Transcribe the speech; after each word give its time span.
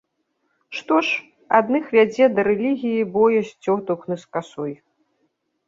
Што 0.77 0.95
ж, 1.09 1.19
адных 1.59 1.85
вядзе 1.99 2.31
да 2.39 2.47
рэлігіі 2.49 3.05
боязь 3.21 3.55
цётухны 3.63 4.15
з 4.25 4.35
касой. 4.35 4.77